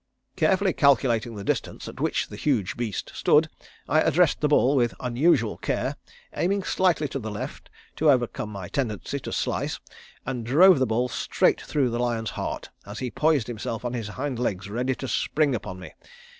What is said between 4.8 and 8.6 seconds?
unusual care, aiming slightly to the left to overcome